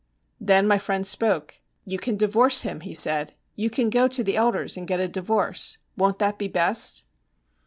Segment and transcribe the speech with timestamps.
[0.39, 1.59] Then my friend spoke.
[1.85, 5.07] 'You can divorce him,' he said; 'you can go to the elders and get a
[5.07, 5.77] divorce.
[5.95, 7.03] Won't that be best?'